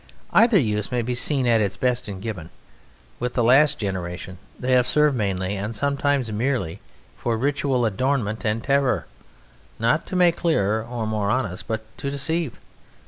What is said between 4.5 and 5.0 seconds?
they have